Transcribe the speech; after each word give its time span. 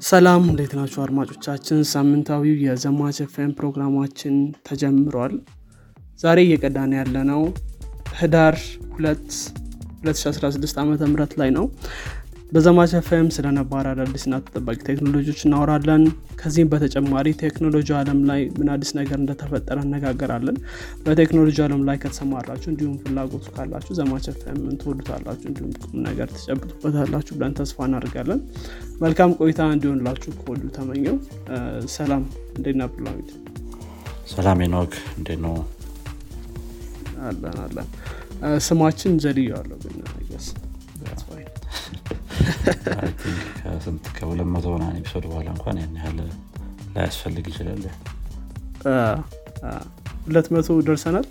ሰላም 0.00 0.42
እንዴት 0.50 0.72
ናችሁ 0.76 1.00
አድማጮቻችን? 1.02 1.78
ሳምንታዊው 1.90 2.54
የዘማች 2.64 3.16
ኤፍኤም 3.24 3.50
ፕሮግራማችን 3.58 4.36
ተጀምሯል። 4.68 5.34
ዛሬ 6.20 6.38
እየቀዳን 6.46 6.92
ያለነው 6.98 7.42
ህዳር 8.18 8.56
2 8.98 9.36
2016 10.04 10.80
ዓ 10.80 10.84
ም 10.84 10.94
ላይ 11.42 11.50
ነው። 11.58 11.66
በዘማች 12.52 12.92
ኤፍኤም 12.98 13.28
ስለ 13.34 13.46
ነባር 13.56 13.84
አዳዲስና 13.90 14.38
ተጠባቂ 14.46 14.78
ቴክኖሎጂዎች 14.88 15.40
እናወራለን። 15.46 16.04
ከዚህም 16.40 16.70
በተጨማሪ 16.72 17.26
ቴክኖሎጂ 17.42 17.88
አለም 17.98 18.20
ላይ 18.30 18.40
ምን 18.56 18.70
አዲስ 18.74 18.90
ነገር 18.98 19.18
እንደተፈጠረ 19.20 19.78
እነጋገራለን። 19.86 20.56
በቴክኖሎጂ 21.04 21.58
አለም 21.66 21.82
ላይ 21.88 21.98
ከተሰማራችሁ 22.04 22.70
እንዲሁም 22.72 22.96
ፍላጎቱ 23.04 23.46
ካላችሁ 23.56 23.94
ዘማች 24.00 24.26
ኤፍኤምን 24.32 24.78
ትወዱታላችሁ 24.82 25.48
እንዲሁም 25.50 25.70
ቁም 25.82 25.94
ነገር 26.08 26.28
ትጨብጡበታላችሁ 26.34 27.34
ብለን 27.38 27.54
ተስፋ 27.60 27.86
እናደርጋለን 27.88 28.40
መልካም 29.00 29.30
ቆይታ 29.38 29.60
እንዲሆንላችሁ 29.74 30.30
ከወዱ 30.38 30.62
ተመኘው። 30.76 31.16
ሰላም። 31.94 32.24
እንዴት 32.56 32.76
ነብላሚድ 32.80 33.28
ሰላም 34.32 34.58
ኖክ 34.74 34.92
እንዴት 35.18 35.38
ነው? 35.44 35.54
አለን 37.28 37.56
አለን። 37.64 37.88
ስማችን 38.66 39.14
ዘልየዋለሁ 39.24 39.78
ግን 39.84 39.96
ስ 40.40 40.50
ከስንት 43.58 44.04
ከሁለት 44.16 44.48
መቶ 44.52 44.66
ምናምን 44.74 44.96
episode 45.00 45.24
በኋላ 45.30 45.48
እንኳን 45.54 45.78
ያን 45.80 45.96
ያህል 45.98 46.18
ላያስፈልግ 46.94 47.46
ይችላል። 47.50 47.82
ሁለት 50.24 50.48
መቶ 50.54 50.68
ደርሰናል? 50.88 51.26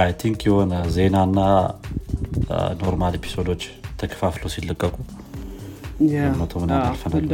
I 0.00 0.10
think 0.22 0.40
የሆነ 0.48 0.72
ዜናና 0.96 1.38
normal 2.82 3.16
episode 3.18 3.46
ኦች 3.46 3.62
ተከፋፍሎ 4.00 4.44
ሲለቀቁ 4.54 4.94
መቶ 6.36 6.52
ምናምን 6.62 6.84
አልፈናል 6.88 7.24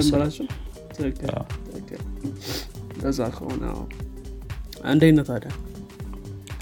ለዛ 3.00 3.20
ከሆነ 3.34 3.62
ነው 5.12 5.24
ታዲያ 5.28 5.50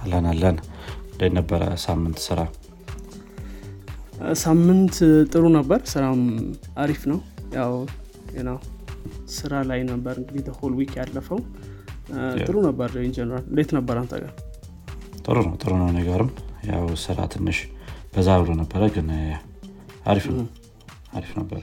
አለን 0.03 0.27
አለን። 0.31 0.57
እንዴት 1.13 1.33
ነበረ 1.39 1.63
ሳምንት 1.85 2.19
ስራ? 2.25 2.39
ሳምንት 4.43 4.97
ጥሩ 5.33 5.45
ነበር። 5.57 5.81
ስራም 5.93 6.21
አሪፍ 6.77 7.03
ነው። 7.11 7.19
ያው 7.57 7.73
ነው 8.49 8.59
ስራ 9.37 9.53
ላይ 9.71 9.81
ነበር 9.91 10.15
እንግዲህ 10.23 10.55
whole 10.59 10.73
week 10.79 10.93
ያለፈው። 11.01 11.41
ጥሩ 12.41 12.55
ነበር 12.69 12.91
in 13.05 13.14
general 13.14 13.45
እንዴት 13.51 13.71
ነበር 13.79 13.97
አንተ 14.03 14.15
ጋር? 14.23 14.33
ጥሩ 15.25 15.37
ነው 15.47 15.55
ጥሩ 15.63 15.73
ነው 15.83 15.91
ነገርም። 15.99 16.31
ያው 16.71 16.85
ስራ 17.05 17.19
ትንሽ 17.35 17.59
በዛ 18.15 18.29
ብሎ 18.41 18.51
ነበረ 18.63 18.83
ግን 18.97 19.09
አሪፍ 20.07 20.27
ነው። 20.33 20.47
አሪፍ 21.13 21.33
ነበር 21.41 21.61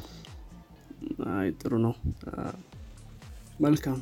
አይ 1.33 1.49
ጥሩ 1.61 1.73
ነው። 1.85 1.93
መልካም። 3.59 3.97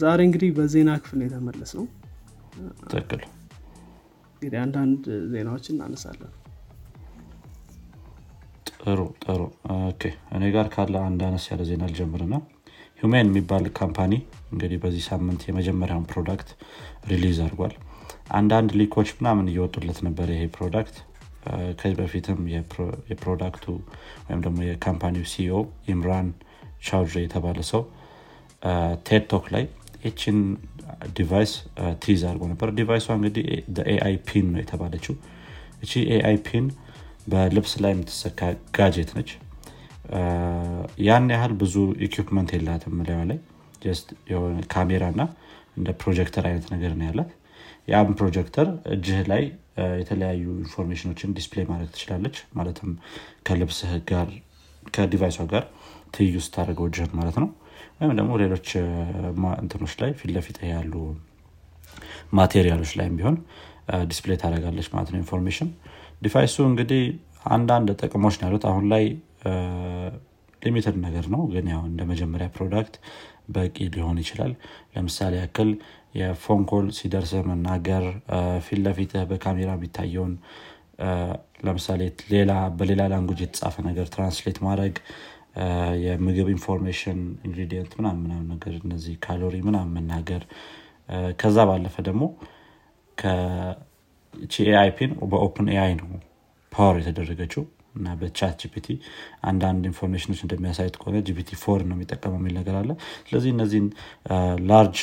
ዛሬ 0.00 0.20
እንግዲህ 0.26 0.50
በዜና 0.56 0.90
ክፍል 1.02 1.20
የተመለስ 1.24 1.70
ነው 1.78 1.86
ትክክል። 2.90 3.22
እንግዲህ 4.34 4.58
አንዳንድ 4.64 5.02
ዜናዎችን 5.32 5.74
እናነሳለን። 5.76 6.32
ጥሩ 8.80 9.00
ጥሩ። 9.24 9.40
እኔ 10.36 10.44
ጋር 10.54 10.66
ካለ 10.74 10.94
አንድ 11.06 11.22
አነስ 11.28 11.46
ያለ 11.50 11.62
ዜና 11.70 11.84
ልጀምርና 11.90 12.34
Humane 12.98 13.26
የሚባል 13.26 13.64
company 13.78 14.12
እንግዲህ 14.52 14.78
በዚህ 14.82 15.02
ሳምንት 15.08 15.40
የመጀመሪያውን 15.46 16.06
product 16.12 16.50
release 17.10 17.38
አድርጓል። 17.44 17.74
አንዳንድ 18.36 18.70
leak 18.78 18.93
ኦች 18.93 19.08
ምናምን 19.18 19.50
እየወጡለት 19.50 19.98
ነበር 20.06 20.28
ይሄ 20.34 20.44
product 20.56 20.96
ከዚህ 21.78 21.96
በፊትም 21.98 22.38
የ 23.10 23.20
product 23.20 23.54
ኡ 23.54 23.64
ወይም 24.26 24.40
ደግሞ 24.46 24.58
የ 24.66 24.79
company 24.79 25.26
ው 25.32 25.42
CEO 25.42 25.58
ኢምራን 25.92 26.28
ቻውድሬ 26.86 27.22
የተባለ 27.24 27.58
ሰው 27.70 27.82
TED 29.08 29.24
Talk 29.24 29.46
ላይ 29.54 29.64
ይችን 30.06 30.38
device 31.16 31.52
tease 32.02 32.20
አድርጎ 32.28 32.44
ነበር። 32.52 32.68
device 32.78 32.92
ኧዋ 32.92 33.06
እንግዲህ 33.16 33.44
AI 33.92 34.14
Pin 34.28 34.46
ነው 34.52 34.60
የተባለችው። 34.62 35.14
እቺ 35.82 35.92
AI 36.14 36.36
Pin 36.46 36.66
በልብስ 37.26 37.72
ላይ 37.82 37.92
የምትሰካ 37.94 38.40
gadget 38.76 39.10
ነች። 39.16 39.30
ያን 41.06 41.26
ያህል 41.34 41.52
ብዙ 41.62 41.74
equipment 42.06 42.50
የላትም 42.56 42.96
ላዩ 43.08 43.20
ላይ። 43.30 43.38
ካሜራ 44.72 45.04
እና 45.14 45.22
እንደ 45.78 45.88
ፕሮጀክተር 46.00 46.44
አይነት 46.50 46.66
ነገር 46.74 46.92
ነው 46.98 47.06
ያላት። 47.08 47.30
ያም 47.88 48.08
ፕሮጀክተር 48.20 48.66
እጅህ 48.94 49.18
ላይ 49.32 49.42
የተለያዩ 50.00 50.44
information 50.62 51.09
ኖችን 51.09 51.34
display 51.38 51.66
ማድረግ 51.70 51.90
ትችላለች። 51.94 52.36
ማለትም 52.54 52.90
ከልብስህ 53.48 53.92
ጋር 54.10 54.28
ከ 54.94 55.02
device 55.02 55.26
ኧ 55.26 55.38
ጋር 55.52 55.64
ትይዩ 56.14 56.36
ስታደርገው 56.46 56.86
እጅህን 56.88 57.12
ማለት 57.20 57.36
ነው። 57.42 57.48
ወይም 58.00 58.12
ደግሞ 58.18 58.32
ሌሎች 58.42 58.68
እንትኖች 59.62 59.94
ላይ 60.00 60.10
ፊት 60.46 60.58
ያሉ 60.70 60.94
material 62.32 62.72
ኦች 62.72 62.92
ላይም 62.98 63.14
ቢሆን 63.18 63.36
display 64.10 64.38
ታደረጋለች 64.42 64.88
ማለት 64.94 65.10
ነው 65.12 65.18
information። 65.18 65.68
device 66.22 66.47
ኡ 66.47 66.56
እንግዲህ 66.70 67.02
አንዳንድ 67.48 67.88
ጥቅሞች 68.00 68.34
ነው 68.40 68.46
ያሉት። 68.48 68.64
አሁን 68.70 68.84
ላይ 68.92 69.04
limited 70.66 70.96
ነገር 71.06 71.26
ነው። 71.34 71.42
ግን 71.52 71.66
ያው 71.72 71.82
እንደ 71.90 72.02
መጀመሪያ 72.10 72.46
product 72.56 72.94
በቂ 73.48 73.76
ሊሆን 73.94 74.18
ይችላል። 74.22 74.52
ለምሳሌ 74.94 75.34
ያክል 75.42 75.70
የ 76.14 76.28
phone 76.28 76.62
call 76.70 76.86
ሲደርስ 76.98 77.32
መናገር 77.48 78.04
ፊት 78.66 78.80
ለፊትህ 78.84 79.24
በካሜራ 79.30 79.70
የሚታየውን 79.76 80.34
ለምሳሌ 81.66 82.02
ሌላ 82.32 82.52
በሌላ 82.78 83.02
language 83.12 83.40
የተጻፈ 83.44 83.76
ነገር 83.88 84.06
translate 84.14 84.58
ማድረግ 84.66 84.94
የምግብ 86.04 86.48
information 86.54 87.18
ingredient 87.46 87.92
ምናምን 87.98 88.20
ምናምን 88.24 88.48
ነገር 88.54 88.74
እነዚህ 88.82 89.14
ካሎሪ 89.24 89.56
ምናምን 89.68 89.94
መናገር 89.98 90.42
ከዛ 91.40 91.58
ባለፈ 91.70 91.96
ደግሞ 92.08 92.24
Pin 94.96 95.12
በ 95.32 95.68
OpenAI 95.74 95.92
ነው 96.00 96.08
power 96.72 96.96
የተደረገችው 97.00 97.62
እና 97.96 98.14
በ 98.20 98.56
ChatGPT 98.62 98.86
አንዳንድ 99.50 99.82
information 99.90 100.27
ኖች 100.27 100.40
እንደሚያሳይት 100.46 100.96
ከሆነ 101.00 101.22
GPT 101.28 101.50
four 101.62 101.82
ነው 101.88 101.96
የሚጠቀመው 101.96 102.38
የሚል 102.40 102.54
ነገር 102.60 102.76
አለ። 102.80 102.90
ስለዚህ 103.26 103.50
እነዚህን 103.54 103.88
large 104.70 104.98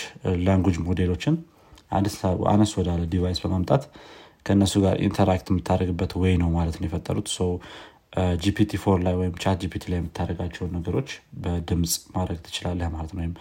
language 0.46 0.78
model 0.88 1.11
ኦችን 1.11 1.38
አነስ 2.52 2.72
ወዳለ 2.80 3.02
device 3.12 3.42
በማምጣት 3.44 3.84
ከእነሱ 4.46 4.74
ጋር 4.86 4.96
interact 5.06 5.48
የምታደርግበት 5.52 6.14
way 6.22 6.34
ነው 6.42 6.50
ማለት 6.56 6.78
ነው 6.80 6.88
የፈጠሩት። 6.88 7.30
GPT 8.42 8.72
four 8.82 8.98
ላይ 9.06 9.14
ወይም 9.20 9.36
ChatGPT 9.44 9.84
ላይ 9.92 9.98
የምታደርጋቸውን 10.00 10.74
ነገሮች 10.78 11.10
በድምፅ 11.44 11.94
ማድረግ 12.16 12.40
ትችላለህ 12.46 12.88
ማለት 12.96 13.12
ነው 13.14 13.22
ወይም 13.22 13.32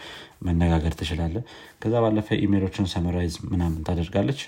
መነጋገር 0.46 0.92
ትችላለህ። 1.00 1.42
ከዛ 1.82 1.94
ባለፈ 2.04 2.28
email 2.44 2.63
ኦችን 2.63 2.86
summarize 2.92 3.34
ምናምን 3.52 3.80
ታደርጋለች። 3.88 4.40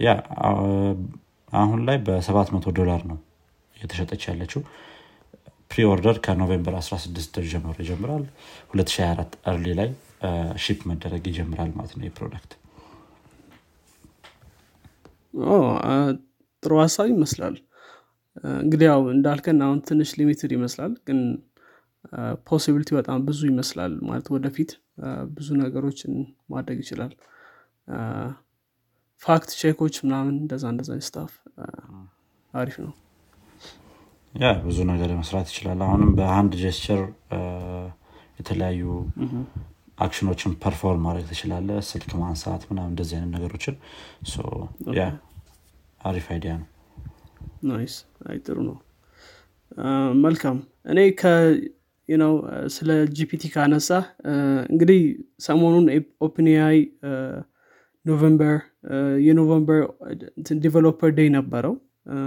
ያ 0.00 0.10
አሁን 1.52 1.80
ላይ 1.88 1.96
በ700 2.06 2.74
ዶላር 2.78 3.02
ነው 3.10 3.18
የተሸጠች 3.82 4.22
ያለችው 4.30 4.62
preorder 5.70 6.16
ከ 6.24 6.34
November 6.34 6.74
16 6.80 7.38
ጀምሮ 7.52 7.76
ይጀምራል። 7.80 8.24
2024 8.72 9.36
early 9.52 9.66
ላይ 9.78 9.90
ship 10.64 10.80
መደረግ 10.90 11.22
ይጀምራል 11.30 11.70
ማለት 11.78 11.92
ነው 11.98 12.04
የ 12.06 12.16
product 12.16 12.52
ጥሩ 16.62 16.72
ሀሳብ 16.82 17.06
ይመስላል። 17.12 17.54
እንግዲህ 18.60 18.86
ያው 18.90 19.00
እንዳልከን 19.14 19.58
አሁን 19.64 19.78
ትንሽ 19.88 20.10
limited 20.18 20.52
ይመስላል 20.56 20.92
ግን 21.08 21.18
possibility 22.48 22.90
በጣም 22.98 23.18
ብዙ 23.28 23.40
ይመስላል 23.50 23.92
ማለት 24.08 24.26
ወደፊት 24.34 24.70
ብዙ 25.34 25.48
ነገሮችን 25.62 26.12
ማድረግ 26.54 26.78
ይችላል። 26.84 27.12
fact 29.22 29.50
check 29.60 29.80
ኦች 29.80 29.96
ምናምን 30.04 30.34
እንደዛ 30.42 30.64
እንደዛ 30.72 30.92
stuff 31.08 31.32
አሪፍ 32.54 32.76
ነው 32.84 32.92
ያ 34.34 34.50
ብዙ 34.64 34.78
ነገር 34.90 35.10
መስራት 35.18 35.46
ይችላል። 35.50 35.80
አሁንም 35.86 36.10
በአንድ 36.18 36.52
gesture 36.62 37.00
የተለያዩ 38.40 38.82
action 39.98 40.25
ኖችን 40.25 40.52
perform 40.62 41.02
ማድረግ 41.06 41.26
ትችላለ 41.30 41.70
ስልክ 41.88 42.10
ማንሳት 42.20 42.62
ምናምን 42.70 42.92
እንደዚህ 42.92 43.14
አይነት 43.18 43.30
ነገሮችን 43.36 43.74
ያ 44.98 45.02
አሪፍ 46.00 46.26
idea 46.32 46.52
ነው። 46.58 46.68
nice። 47.68 47.96
አይ 48.26 48.38
ጥሩ 48.46 48.56
ነው። 48.68 48.76
መልካም። 50.24 50.56
እኔ 50.88 50.98
ነው 52.08 52.32
ስለ 52.74 52.90
GPT 53.16 53.44
ካነሳ 53.54 53.88
እንግዲህ 54.70 55.00
ሰሞኑን 55.40 55.86
OpenAI 56.26 56.78
November 58.06 58.56
የ 59.26 59.37
November 59.37 59.80
developer 60.64 61.10
day 61.18 61.28
ነበረው 61.36 61.74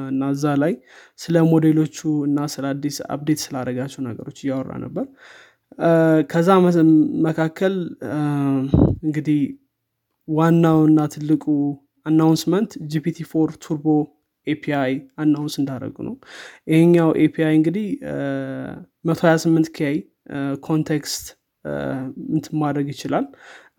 እና 0.09 0.29
እዛ 0.33 0.45
ላይ 0.63 0.73
ስለ 1.19 1.43
ሞዴሎቹ 1.49 1.97
እና 2.27 2.39
ስለ 2.53 2.65
አዲስ 2.73 2.97
update 3.13 3.39
ስላደረጋቸው 3.45 4.01
ነገሮች 4.09 4.37
እያወራ 4.43 4.71
ነበር። 4.85 5.05
ከዛ 6.29 6.49
መካከል 7.25 7.73
እንግዲህ 9.05 9.41
ዋናው 10.27 10.79
እና 10.89 10.99
ትልቁ 11.15 11.45
announcement 12.05 12.71
GPT 12.91 13.19
four 13.31 13.49
turbo 13.63 13.85
API 14.47 14.91
announce 15.17 15.55
እንዳደረጉ 15.61 15.97
ነው። 16.07 16.15
ይሄኛው 16.71 17.09
API 17.23 17.53
እንግዲህ 17.59 17.87
128 19.05 19.71
K 19.77 19.89
context 20.67 21.25
እንት 22.29 22.47
ማድረግ 22.61 22.87
ይችላል። 22.87 23.25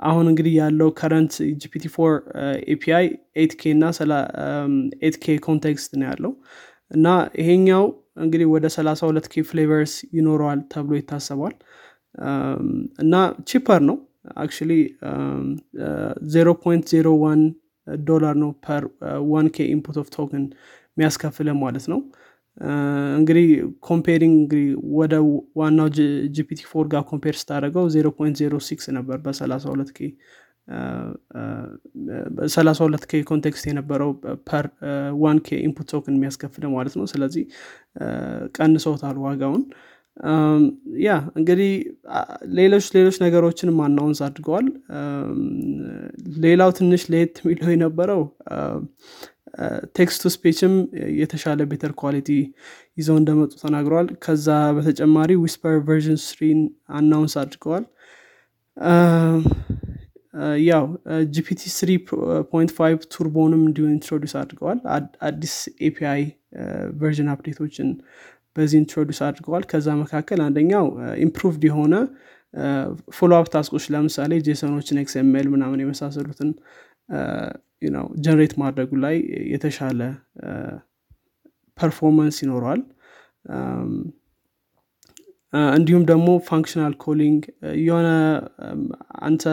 አሁን 0.00 0.25
እንግዲህ 0.31 0.55
ያለው 0.59 0.88
current 0.93 1.34
GPT 1.62 1.84
four 1.94 2.12
API 2.75 3.06
eight 3.37 3.52
K 3.61 3.73
እና 3.73 3.85
eight 5.02 5.17
K 5.25 5.37
context 5.46 5.93
ነው 6.00 6.06
ያለው። 6.11 6.33
እና 6.91 7.06
ይሄኛው 7.41 7.85
እንግዲህ 8.21 8.47
ወደ 8.55 8.67
32 8.75 9.29
K 9.32 9.43
flavors 9.43 9.94
ይኖረዋል 10.19 10.61
ተብሎ 10.73 10.93
ይታሰባል። 10.99 11.55
እና 12.99 13.15
cheaper 13.49 13.81
ነው 13.88 13.97
actually 14.37 14.73
0.01 16.33 17.43
ዶላር 18.06 18.35
ነው 18.37 18.50
per 18.64 18.84
one 19.32 19.49
K 19.56 19.67
input 19.75 19.96
of 20.02 20.08
token 20.14 20.44
የሚያስከፍለ 20.97 21.49
ማለት 21.61 21.85
ነው 21.93 22.00
እንግዲህ 23.19 23.47
comparing 23.81 24.34
እንግዲህ 24.38 24.69
ወደ 24.99 25.14
ዋናው 25.56 25.88
GPT 26.37 26.61
four 26.70 26.87
ጋር 26.93 27.03
compare 27.11 27.34
ስታደረገው 27.41 27.85
0.06 27.94 28.87
ነበር 28.99 29.19
በ32 29.25 29.91
K 29.99 30.08
32 32.49 33.05
K 33.11 33.20
context 33.25 33.67
የነበረው 33.69 34.11
per 34.49 34.67
one 35.23 35.38
K 35.40 35.58
input 35.67 35.87
token 35.93 36.17
የሚያስከፍለ 36.17 36.64
ማለት 36.73 36.94
ነው። 37.00 37.06
ስለዚህ 37.12 37.44
ቀንሰውታል 38.59 39.19
ዋጋውን። 39.26 39.62
ያ 41.05 41.11
እንግዲህ 41.38 41.70
ሌሎች 42.59 42.87
ሌሎች 42.94 43.17
ነገሮችንም 43.25 43.79
announce 43.87 44.20
አድርገዋል። 44.26 44.69
ሌላው 46.44 46.70
ትንሽ 46.79 47.02
ለየት 47.12 47.35
የሚለው 47.43 47.70
የነበረው 47.75 48.23
text 49.96 50.23
speech 50.34 50.63
ም 50.63 50.73
የተሻለ 51.20 51.61
better 51.70 51.93
quality 52.00 52.31
ይዘው 52.99 53.17
እንደመጡ 53.20 53.53
ተናግረዋል። 53.62 54.08
ከዛ 54.25 54.47
በተጨማሪ 54.76 55.32
Whisper 55.43 55.76
version 55.88 56.19
three 56.25 56.50
ን 56.50 56.61
announce 56.99 57.34
አድርገዋል። 57.43 57.85
ያው 60.67 60.85
GPT 61.34 61.61
3.5 61.75 63.06
turbo 63.14 63.41
ንም 63.41 63.62
እንዲሁ 63.69 63.85
introduce 63.93 64.34
አድርገዋል። 64.41 64.81
አዲስ 65.29 65.55
API 65.88 66.23
version 67.00 67.31
update 67.34 67.62
ኦችን 67.62 67.88
በዚህ 68.56 68.76
introduce 68.82 69.19
አድርገዋል። 69.26 69.64
ከዛ 69.70 69.88
መካከል 70.02 70.41
አንደኛው 70.47 70.87
improved 71.25 71.64
የሆነ 71.69 71.94
follow 73.17 73.32
up 73.38 73.49
task 73.55 73.70
ኦች 73.70 73.87
ለምሳሌ 73.94 74.32
JSON 74.46 74.68
ኦችን 74.68 75.00
XML 75.02 75.49
ምናምን 75.55 75.81
የመሳሰሉትን 75.82 76.50
generate 78.25 78.55
ማድረጉ 78.61 78.90
ላይ 79.05 79.17
የተሻለ 79.52 80.00
performance 81.78 82.37
ይኖረዋል። 82.43 82.82
እንዲሁም 85.75 86.05
ደግሞ 86.08 86.28
functional 86.49 86.94
calling 87.02 87.43
የሆነ 87.82 88.08
አንተ 89.23 89.44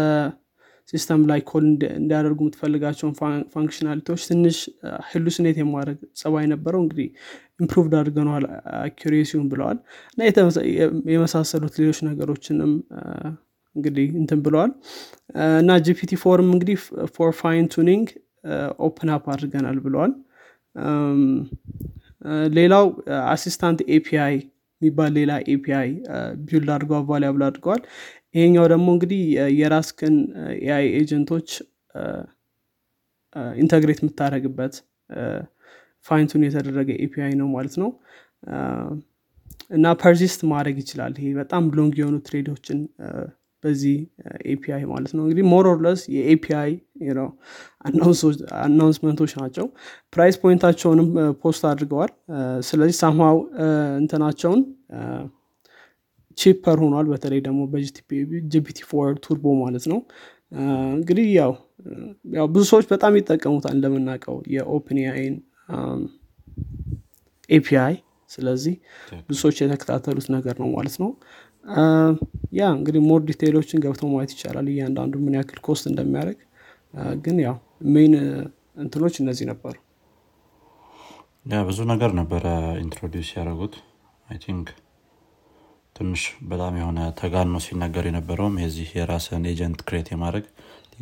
system 0.89 1.21
ላይ 1.29 1.39
call 1.49 1.65
እንዲያደርጉ 1.93 2.39
የምትፈልጋቸውን 2.43 3.13
functionality 3.53 4.05
ዎች 4.05 4.21
ትንሽ 4.29 4.57
hallucinate 5.11 5.57
የማድረግ 5.61 5.99
ጸባይ 6.21 6.45
ነበረው። 6.53 6.81
እንግዲህ 6.83 7.07
improved 7.59 7.93
አድርገነዋል 7.99 8.45
accuracy 8.81 9.25
ውን 9.25 9.47
ብለዋል። 9.53 9.77
እና 10.13 10.21
የመሳሰሉት 11.13 11.75
ሌሎች 11.81 11.99
ነገሮችንም 12.09 12.73
እንግዲህ 13.75 14.07
እንትን 14.21 14.39
ብለዋል። 14.45 14.71
እና 15.61 15.71
GPT 15.85 16.11
four 16.23 16.41
ም 16.41 16.49
እንግዲህ 16.55 16.77
for 17.15 17.31
fine 17.39 17.67
tuning 17.73 18.07
open 18.85 19.09
up 19.15 19.25
አድርገናል 19.33 19.77
ብለዋል። 19.85 20.13
ሌላው 22.57 22.85
assistant 23.31 23.79
API 23.95 24.35
የሚባል 24.81 25.11
ሌላ 25.17 25.31
API 25.53 25.89
build 26.45 26.69
አድርገው 26.75 26.97
available 26.99 27.43
አድርገዋል። 27.47 27.81
ይሄኛው 28.35 28.65
ደግሞ 28.71 28.87
እንግዲህ 28.95 29.21
የራስክን 29.59 30.15
AI 30.61 30.85
agent 30.99 31.27
ኦች 31.27 31.49
integrate 33.61 33.99
የምታደረግበት 34.01 34.73
fine-tune 36.05 36.43
የተደረገ 36.45 36.89
API 37.05 37.33
ነው 37.41 37.47
ማለት 37.55 37.75
ነው። 37.81 37.89
እና 39.71 39.85
persist 40.01 40.39
ማድረግ 40.51 40.77
ይችላል። 40.83 41.13
ይሄ 41.19 41.27
በጣም 41.39 41.63
long 41.77 41.93
የሆኑ 41.99 42.15
thread 42.27 42.53
ኦችን 42.53 42.79
በዚህ 43.63 43.97
API 44.51 44.83
ማለት 44.85 45.11
ነው። 45.15 45.23
እንግዲህ 45.25 45.45
ሞሮርለስ 45.51 46.01
የኤፒአይ 46.15 46.71
አናውንስመንቶች 48.61 49.31
ናቸው። 49.41 49.65
price 50.13 50.37
point 50.43 50.63
ኣቸውንም 50.63 51.07
post 51.41 51.63
አድርገዋል። 51.71 52.11
ስለዚህ 52.69 52.97
somehow 53.01 53.39
እንትናቸውን 54.01 54.61
cheaper 56.37 56.77
ሆኗል። 56.83 57.07
በተለይ 57.11 57.41
ደግሞ 57.47 57.59
በ 57.73 58.16
GPT 58.16 58.79
four 58.91 59.09
turbo 59.25 59.53
ማለት 59.63 59.85
ነው። 59.91 59.99
እንግዲህ 60.95 61.27
ያው 61.37 61.51
ያው 62.33 62.47
ብዙ 62.53 62.63
ሰዎች 62.71 62.85
በጣም 62.91 63.13
ይጠቀሙታል 63.19 63.75
እንደምናውቀው 63.77 64.35
የ 64.55 64.66
OpenAI 64.66 64.99
ን 65.13 65.35
API 67.49 67.95
ስለዚህ 68.29 68.75
ብዙ 69.25 69.35
ሰዎች 69.41 69.57
የተከታተሉት 69.61 70.27
ነገር 70.35 70.55
ነው 70.61 70.69
ማለት 70.75 70.95
ነው 71.01 71.09
ያ 72.53 72.63
እንግዲህ 72.75 73.01
more 73.05 73.21
detail 73.27 73.54
ኦችን 73.54 73.81
ገብተው 73.83 74.09
ማየት 74.13 74.31
ይቻላል 74.35 74.67
እያንዳንዱ 74.71 75.13
ምን 75.23 75.35
ያክል 75.37 75.59
cost 75.65 75.85
እንደሚያደርግ። 75.91 76.39
ግን 77.23 77.37
ያው 77.43 77.55
main 77.93 78.13
እንትኖች 78.83 79.15
እነዚህ 79.21 79.45
ነበሩ። 79.51 79.75
ብዙ 81.67 81.79
ነገር 81.91 82.11
ነበረ 82.19 82.45
introduce 82.83 83.29
ያደረጉት። 83.33 83.73
I 84.27 84.37
think 84.43 84.67
ትንሽ 85.95 86.21
በጣም 86.49 86.73
የሆነ 86.79 86.99
ተጋኖ 87.19 87.57
ሲነገር 87.65 88.05
የነበረውም 88.09 88.55
የዚህ 88.61 88.87
የራስን 88.97 89.43
agent 89.51 89.81
create 89.87 90.07
የማድረግ 90.11 90.45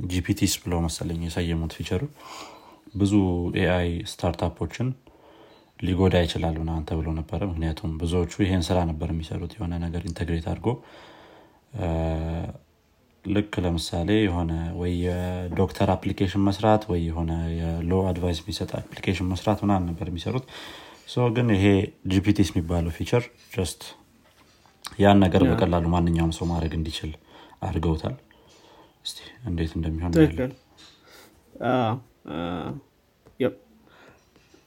GPTs 0.10 0.54
ብለው 0.64 0.80
መሰለኝ 0.86 1.22
የሰየሙት 1.26 1.74
feature 1.78 1.96
ኡ። 1.96 2.04
ብዙ 2.96 3.14
AI 3.62 3.90
startup 4.12 4.53
ኦችን 4.53 4.88
ሊጎዳ 5.82 6.16
ይችላል 6.24 6.56
ምናምን 6.62 6.84
ተብሎ 6.90 7.08
ነበረ። 7.20 7.42
ምክንያቱም 7.52 7.92
ብዙዎቹ 8.02 8.34
ይሄን 8.44 8.64
ስራ 8.68 8.78
ነበር 8.90 9.10
የሚሰሩት 9.14 9.54
የሆነ 9.58 9.74
ነገር 9.86 10.04
integrate 10.10 10.46
አድርጎ። 10.52 10.68
ልክ 13.26 13.54
ለምሳሌ 13.64 14.10
የሆነ 14.22 14.52
ወይ 14.80 14.94
የ 15.06 15.27
doctor 15.27 15.90
application 15.96 16.44
መስራት 16.48 16.84
ወይ 16.92 17.02
የሆነ 17.10 17.32
የ 17.60 17.76
law 17.76 18.00
advice 18.10 18.40
የሚሰጥ 18.42 18.72
application 18.80 19.28
መስራት 19.34 19.60
ምናምን 19.66 19.88
ነበር 19.92 20.08
የሚሰሩት። 20.12 20.46
ግን 21.36 21.48
ይሄ 21.56 21.66
GPTs 22.12 22.50
የሚባለው 22.52 22.94
feature 22.98 23.24
just 23.54 23.82
ያን 25.00 25.20
ነገር 25.24 25.42
በቀላሉ 25.50 25.86
ማንኛውም 25.94 26.34
ሰው 26.38 26.46
ማድረግ 26.52 26.74
እንዲችል 26.78 27.12
አድርገውታል። 27.68 28.16
እንዴት 29.50 29.72
እንደሚሆን 29.78 30.12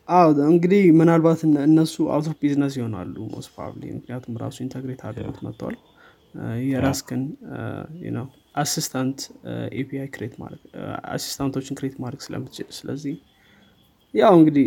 አዎ 0.08 0.24
እንግዲህ 0.48 0.82
ምናልባት 0.98 1.40
እነሱ 1.64 1.94
out 2.14 2.26
of 2.30 2.36
business 2.42 2.74
ይሆናሉ 2.78 3.14
most 3.34 3.50
probably 3.54 3.82
ምክንያቱም 3.96 4.34
ራሱ 4.42 4.56
integrate 4.64 5.02
አድርጎት 5.08 5.38
መጥተዋል። 5.46 5.76
የራስክን 6.64 7.22
ነው 8.16 8.26
assistant 8.62 9.18
API 9.80 10.08
create 10.14 10.34
ማድረግ 10.42 10.62
assistant 11.14 11.53
ኦችን 11.53 11.78
create 11.78 11.96
ማድረግ 12.02 12.20
ስለምትችል። 12.26 12.68
ስለዚህ 12.78 13.14
ያው 14.14 14.34
እንግዲህ 14.38 14.66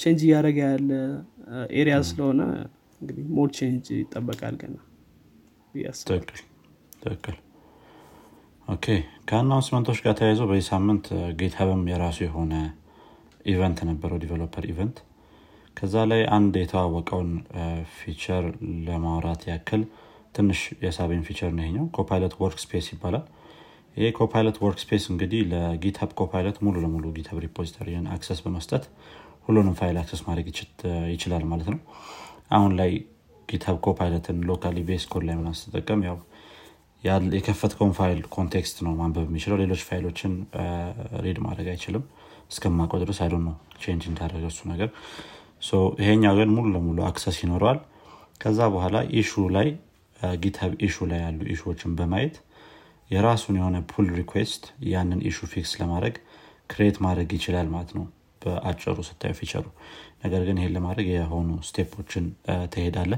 change 0.00 0.20
እያደረገ 0.26 0.58
ያለ 0.68 0.90
area 1.80 1.96
ስለሆነ 2.10 2.40
እንግዲህ 3.00 3.24
more 3.36 3.48
change 3.56 3.86
ይጠበቃል 3.98 4.54
ገና 4.62 4.76
ትክክል 7.00 7.36
okay 8.68 8.86
ከ 9.28 9.36
announcement 9.36 9.82
ኦች 9.82 9.98
ጋር 10.04 10.14
ተያይዞ 10.20 10.42
በዚህ 10.50 10.66
ሳምንት 10.70 11.06
GitHub 11.40 11.72
ም 11.72 11.82
የራሱ 11.90 12.18
የሆነ 12.26 12.54
event 13.46 13.78
ነበረው 13.88 14.18
developer 14.22 14.64
event። 14.72 14.96
ከዛ 15.76 15.94
ላይ 16.10 16.20
አንድ 16.36 16.54
የተዋወቀውን 16.60 17.30
feature 17.96 18.44
ለማውራት 18.86 19.42
ያክል 19.50 19.82
ትንሽ 20.34 20.60
የሳበን 20.84 21.22
feature 21.26 21.50
ነው 21.56 21.64
ይሄኛው። 21.64 21.86
Copilot 21.96 22.34
Work 22.42 22.60
ይባላል። 22.92 23.24
ይሄ 23.96 24.08
Copilot 24.18 24.56
Work 24.62 24.80
እንግዲህ 25.12 25.42
ለ 25.52 25.67
GitHub 25.67 26.10
Copilot 26.20 26.56
ሙሉ 26.64 26.76
ለሙሉ 26.84 27.04
GitHub 27.18 27.38
repository 27.44 27.96
ን 27.96 28.06
access 28.14 28.40
በመስጠት 28.44 28.84
ሁሉንም 29.46 29.74
file 29.78 29.96
access 30.00 30.20
ማድረግ 30.26 30.46
ይችላል 31.12 31.44
ማለት 31.52 31.68
ነው። 31.74 31.78
አሁን 32.50 32.72
ላይ 32.80 32.90
GitHub 33.48 33.76
Copilot 33.86 34.26
ን 34.26 34.38
locally 34.48 34.78
base 34.88 35.04
code 35.12 35.24
ላይ 35.28 35.34
ምናምን 35.38 35.58
ስትጠቀም 35.60 36.00
ያው 36.08 36.16
የከፈትከውን 37.34 37.92
file 37.98 38.20
context 38.36 38.76
ነው 38.84 38.92
ማንበብ 39.00 39.26
የሚችለው። 39.28 39.58
ሌሎች 39.62 39.82
file 39.88 40.06
ኦችን 40.06 40.32
read 41.24 41.38
ማድረግ 41.44 41.68
አይችልም 41.72 42.04
እስከማውቀው 42.50 43.00
ድረስ 43.02 43.18
I 43.24 43.26
don't 43.26 43.34
know 43.44 43.54
change 43.82 44.04
እንዳደረገ 44.10 44.44
እሱ 44.52 44.60
ነገር. 44.72 44.88
ይሄኛው 46.00 46.34
ግን 46.38 46.50
ሙሉ 46.56 46.66
ለሙሉ 46.74 46.98
access 47.08 47.36
ይኖረዋል። 47.44 47.78
ከዛ 48.40 48.58
በኋላ 48.74 48.96
issue 49.20 49.32
ላይ 49.56 49.68
GitHub 50.40 50.72
issue 50.86 51.06
ላይ 51.10 51.20
ያሉ 51.24 51.40
issue 51.54 51.72
ዎችን 51.72 51.94
በማየት 51.98 52.36
የራሱን 53.10 53.56
የሆነ 53.58 53.76
pull 53.90 54.06
request 54.18 54.62
ያንን 54.92 55.20
issue 55.28 55.38
fix 55.52 55.72
ለማድረግ 55.80 56.14
create 56.70 56.96
ማድረግ 57.04 57.28
ይችላል 57.36 57.68
ማለት 57.74 57.90
ነው። 57.96 58.04
በአጭሩ 58.42 58.96
ስታዩ 59.08 59.32
feature 59.38 59.58
ኡ 59.58 59.64
ነገር 60.24 60.42
ግን 60.48 60.58
ይሄን 60.60 60.72
ለማድረግ 60.76 61.06
የሆኑ 61.12 61.48
step 61.68 61.90
ኦችን 61.90 62.24
ትሄዳለህ 62.74 63.12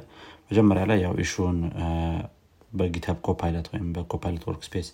መጀመሪያ 0.50 0.85
ላይ 0.90 0.99
ያው 1.04 1.14
issue 1.25 1.47
ን 1.47 1.56
በ 2.72 2.84
GitHub 2.84 3.18
Copilot 3.26 3.66
ወይም 3.73 3.88
በ 3.96 4.44
Copilot 4.48 4.62
Workspace 4.68 4.88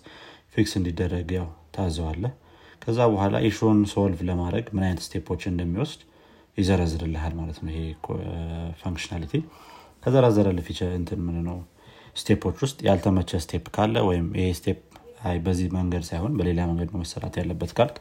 fix 0.55 0.73
እንዲደረግ 0.79 1.29
ያው 1.37 1.47
ታዘዋለህ 1.75 2.23
ከዛ 2.87 2.99
በኋላ 3.11 3.35
issue 3.47 3.70
ን 3.70 3.79
solve 3.93 4.19
ለማድረግ 4.29 4.65
ምን 4.75 4.83
አይነት 4.87 5.01
step 5.05 5.24
ኦችን 5.24 5.53
እንደሚወስድ 5.53 6.01
ይዘረዝርልሃል 6.57 7.33
ማለት 7.39 7.57
ነው 7.63 7.71
ይሄ 7.73 7.79
functionality 8.81 9.33
ከዘረዘረልህ 10.03 10.59
እንትን 10.95 11.21
ምን 11.27 11.37
ነው 11.47 11.57
step 12.15 12.36
ኦች 12.36 12.57
ውስጥ 12.65 12.77
ያልተመቸህ 12.87 13.39
step 13.45 13.65
ካለ 13.75 13.95
ወይም 14.09 14.27
ይሄ 14.39 14.49
step 14.59 14.79
አይ 15.29 15.37
በዚህ 15.45 15.67
መንገድ 15.75 16.03
ሳይሆን 16.09 16.33
በሌላ 16.39 16.59
መንገድ 16.69 16.89
ነው 16.93 16.99
መሰራት 17.03 17.35
ያለበት 17.39 17.71
ካልክ 17.77 17.95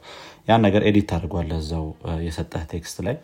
ያን 0.48 0.62
ነገር 0.66 0.82
edit 0.88 1.06
ታደርገዋለህ 1.10 1.50
እዛው 1.62 1.86
የሰጠህ 2.26 2.64
text 2.72 2.98
ላይ። 3.06 3.16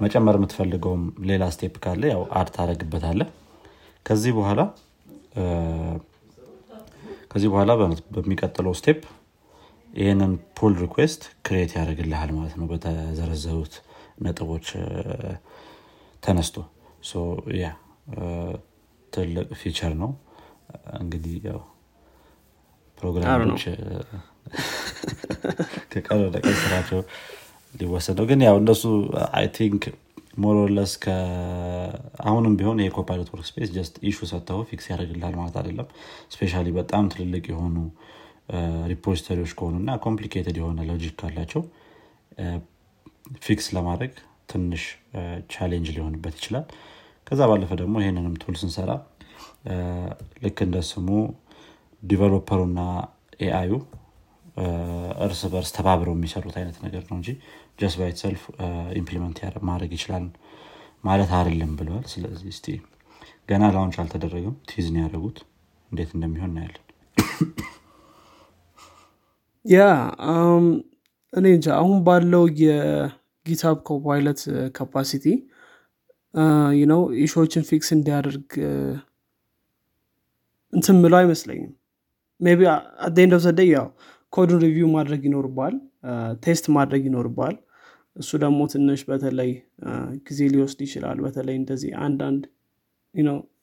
መጨመር 0.00 0.36
የምትፈልገውም 0.38 1.02
ሌላ 1.30 1.44
step 1.54 1.74
ካለ 1.84 2.02
ያው 2.12 2.22
add 2.38 2.48
ታደርግበታለህ 2.56 3.20
ከዚህ 4.06 4.32
በኋላ 4.38 4.60
ከዚህ 7.32 7.48
በኋላ 7.52 7.72
በሚቀጥለው 8.16 8.74
step 8.80 8.98
ይህንን 9.94 10.32
pull 10.56 10.72
request 10.80 11.22
create 11.46 11.72
ያደርግልሃል 11.76 12.30
ማለት 12.36 12.54
ነው 12.60 12.66
በተዘረዘሩት 12.70 13.74
ነጥቦች 14.20 14.66
ተነስቶ። 16.22 16.56
ያ 17.58 17.66
ትልቅ 19.12 19.46
feature 19.60 19.92
ነው። 20.02 20.10
እንግዲህ 21.00 21.34
ያው 21.48 21.60
programmer 22.98 23.44
ኦች 23.44 23.62
ከቀን 25.92 26.20
ወደ 26.22 26.36
ቀን 26.44 26.56
ስራቸው 26.62 27.00
ሊወሰድ 27.74 28.16
ነው። 28.20 28.26
ግን 28.30 28.40
ያው 28.46 28.56
እነሱ 28.60 28.82
I 29.38 29.46
think 29.56 29.84
more 30.38 30.60
or 30.60 30.70
less 30.70 30.92
አሁንም 32.24 32.54
ቢሆን 32.58 32.78
የ 32.84 33.28
Copilot 33.32 33.46
Workspace 33.50 33.70
just 33.76 33.94
issue 34.08 34.18
ሰጥተው 34.30 34.60
fix 34.70 34.86
ያደርግልሃል 34.92 35.34
ማለት 35.40 35.56
አይደለም። 35.60 35.88
especially 36.34 36.62
በጣም 36.78 37.04
ትልልቅ 37.12 37.44
የሆኑ 37.52 37.76
repository 38.92 39.35
ዎች 39.35 39.52
ከሆኑ 39.58 39.74
እና 39.82 39.90
complicated 40.04 40.56
የሆነ 40.60 40.80
logic 40.90 41.14
ካላቸው 41.20 41.62
fix 43.44 43.66
ለማድረግ 43.76 44.12
ትንሽ 44.50 44.82
challenge 45.52 45.88
ሊሆንበት 45.96 46.34
ይችላል። 46.40 46.64
ከዛ 47.26 47.40
ባለፈ 47.50 47.72
ደግሞ 47.80 47.94
ይህንንም 48.02 48.34
tool 48.42 48.56
ስንሰራ 48.62 48.90
ልክ 50.44 50.58
እንደ 50.66 50.78
ስሙ 50.88 51.08
developer 52.02 52.52
ኡና 52.52 52.80
AI 53.44 53.57
ኡ 53.57 53.70
እርስ 55.24 55.40
በርስ 55.52 55.70
ተባብረው 55.76 56.14
የሚሰሩት 56.16 56.56
አይነት 56.60 56.76
ነገር 56.84 57.02
ነው 57.10 57.16
እንጂ 57.18 57.30
just 57.80 57.96
by 58.00 58.18
itself 58.22 58.42
implement 59.00 59.38
ማድረግ 59.70 59.92
ይችላል 59.98 60.26
ማለት 61.04 61.30
አይደለም 61.38 61.72
ብለዋል። 61.80 62.06
ስለዚህ 62.12 62.50
እስቲ 62.54 62.66
ገና 63.48 63.64
launch 63.74 63.96
አልተደረገም። 64.02 64.56
tease 64.70 64.90
ን 64.90 64.98
ያደረጉት። 65.02 65.38
እንዴት 65.90 66.12
እንደሚሆን 66.16 66.52
እናያለን 66.52 66.82
yeah 69.64 69.82
እኔ 71.32 71.44
እንጃ 71.54 71.66
አሁን 71.78 71.98
ባለው 72.06 72.42
የ 72.62 72.90
GitHub 72.90 73.76
Copilot 73.88 74.40
capacity 74.76 75.26
ነው 76.84 77.00
issue 77.24 77.42
ኦችን 77.42 77.64
fix 77.68 77.88
እንዲያደርግ 77.96 78.48
እንትን 80.72 80.96
ምለው 81.02 81.18
አይመስለኝም። 81.20 81.72
በ 82.40 82.66
at 83.06 83.13
the 83.13 83.23
end 83.23 83.34
of 83.38 83.44
ያው 83.70 83.86
code 84.32 84.46
ኡን 84.46 84.60
review 84.64 84.88
ማድረግ 84.94 85.22
ይኖርብሃል 85.28 85.74
test 86.44 86.64
ማድረግ 86.76 87.02
ይኖርብሃል። 87.08 87.56
እሱ 88.16 88.30
ደግሞ 88.42 88.60
ትንሽ 88.72 89.00
በተለይ 89.08 89.50
ጊዜ 90.26 90.40
ሊወስድ 90.52 90.80
ይችላል። 90.86 91.18
በተለይ 91.24 91.56
እንደዚህ 91.60 91.92
አንዳንድ 92.04 92.42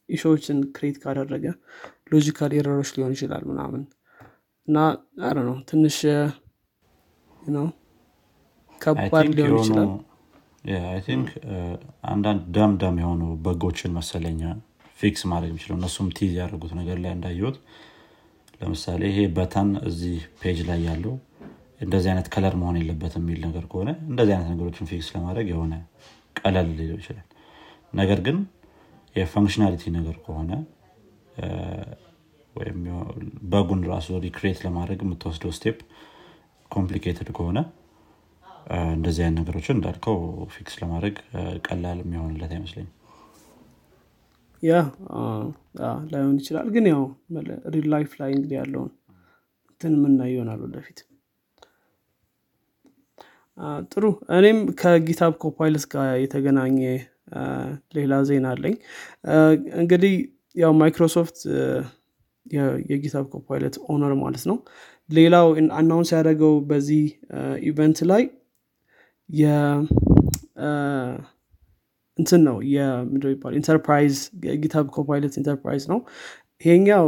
issue 0.09 0.31
ዎችን 0.31 0.57
create 0.75 0.97
ካደረገ 1.03 1.46
logical 2.13 2.53
error 2.57 2.75
ኦች 2.75 2.89
ሊሆን 2.96 3.13
ይችላል 3.15 3.43
ምናምን 3.51 3.84
እና 4.71 4.81
አረ 5.27 5.37
ነው 5.47 5.55
ትንሽ 5.69 5.95
ከባድ 8.81 9.27
ሊሆን 9.37 9.55
ይችላል። 9.57 9.89
think 11.05 11.27
አንዳንድ 12.11 12.41
ደም 12.55 12.73
ደም 12.81 12.95
የሆኑ 13.01 13.23
bug 13.45 13.61
ኦችን 13.61 13.91
መሰለኝ 13.97 14.41
fix 15.00 15.21
ማድረግ 15.31 15.49
የሚችለው። 15.51 15.75
እነሱም 15.79 16.07
tease 16.17 16.31
ያደርጉት 16.39 16.73
ነገር 16.79 16.97
ላይ 17.03 17.11
እንዳየሁት 17.15 17.57
ለምሳሌ 18.61 19.01
ይሄ 19.11 19.19
button 19.38 19.69
እዚህ 19.89 20.17
page 20.41 20.59
ላይ 20.69 20.79
ያለው 20.87 21.13
እንደዚህ 21.81 22.09
አይነት 22.11 22.27
color 22.33 22.55
መሆን 22.61 22.77
የለበት 22.79 23.13
የሚል 23.19 23.39
ነገር 23.47 23.65
ከሆነ 23.71 23.89
እንደዚህ 24.09 24.33
አይነት 24.35 24.49
ነገሮችን 24.53 24.89
fix 24.91 25.09
ለማድረግ 25.15 25.47
የሆነ 25.53 25.73
ቀለል 26.35 26.69
ሊለው 26.71 26.99
ይችላል። 27.01 27.27
ነገር 27.93 28.21
ግን 28.27 28.37
የ 29.15 29.25
functionality 29.25 29.83
ነገር 29.97 30.17
ከሆነ 30.25 30.51
ወይም 32.55 32.79
bug 33.51 33.64
ኡን 33.64 33.81
ራሱ 33.91 34.17
recreate 34.25 34.59
ለማድረግ 34.65 35.00
የምትወስደው 35.03 35.51
step 35.57 35.77
complicated 36.71 37.29
ከሆነ 37.38 37.60
እንደዚህ 38.96 39.22
አይነት 39.25 39.38
ነገሮችን 39.41 39.77
እንዳልከው 39.77 40.17
fix 40.53 40.75
ለማድረግ 40.81 41.15
ቀላል 41.67 42.00
የሚሆንለት 42.03 42.51
አይመስለኝም። 42.55 42.91
yeah 44.63 44.73
ላይሆን 46.12 46.36
ይችላል 46.41 46.67
ግን 46.75 46.86
ያው 46.91 47.03
real 47.73 47.88
life 47.93 48.11
ላይ 48.20 48.31
እንግዲህ 48.36 48.58
ያለውን 48.60 48.91
እንትን 49.72 49.93
የምናይ 49.98 50.29
ይሆናል 50.34 50.60
ወደፊት። 50.65 51.00
ጥሩ 53.91 54.03
እኔም 54.38 54.60
ከ 54.81 54.94
GitHub 54.94 55.33
Copilot 55.43 55.85
ጋር 55.93 56.12
የተገናኘ 56.24 56.77
ሌላ 57.98 58.13
ዜና 58.29 58.48
አለኝ። 58.53 58.75
እንግዲህ 59.81 60.13
ያው 60.55 60.72
Microsoft 60.79 61.38
የ 62.91 63.00
GitHub 63.00 63.25
Copilot 63.33 63.75
owner 63.89 64.13
ማለት 64.21 64.43
ነው። 64.50 64.57
ሌላው 65.10 65.48
announce 65.77 66.09
ያደረገው 66.15 66.53
በዚህ 66.69 67.03
event 67.69 68.00
ላይ 68.12 68.24
እንትን 72.19 72.41
ነው 72.48 72.57
ይባል 73.31 73.53
enterprise 73.59 74.15
GitHub 74.63 74.85
Copilot 74.95 75.35
Enterprise 75.41 75.83
ነው። 75.91 76.00
ይሄኛው 76.65 77.07